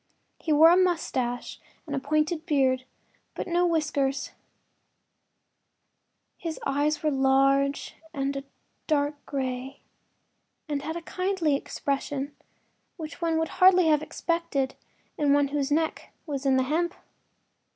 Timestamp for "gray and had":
9.27-10.95